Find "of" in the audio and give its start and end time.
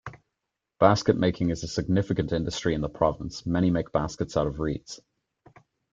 4.47-4.59